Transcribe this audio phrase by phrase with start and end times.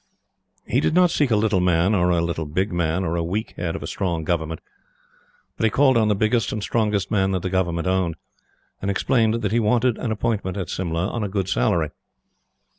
[0.65, 3.51] He did not seek a little man, or a little big man, or a weak
[3.55, 4.59] Head of a strong Department,
[5.55, 8.15] but he called on the biggest and strongest man that the Government owned,
[8.81, 11.89] and explained that he wanted an appointment at Simla on a good salary.